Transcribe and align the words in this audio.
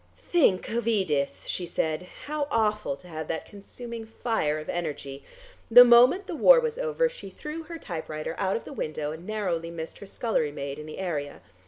"Think 0.31 0.67
of 0.69 0.87
Edith," 0.87 1.43
she 1.45 1.67
said. 1.67 2.07
"How 2.25 2.47
awful 2.49 2.95
to 2.95 3.07
have 3.07 3.27
that 3.27 3.45
consuming 3.45 4.07
fire 4.07 4.57
of 4.57 4.67
energy. 4.67 5.23
The 5.69 5.85
moment 5.85 6.25
the 6.25 6.33
war 6.35 6.59
was 6.59 6.79
over 6.79 7.07
she 7.07 7.29
threw 7.29 7.61
her 7.65 7.77
typewriter 7.77 8.33
out 8.39 8.55
of 8.57 8.65
the 8.65 8.73
window 8.73 9.11
and 9.11 9.27
narrowly 9.27 9.69
missed 9.69 9.99
her 9.99 10.07
scullery 10.07 10.51
maid 10.51 10.79
in 10.79 10.87
the 10.87 10.97
area. 10.97 11.41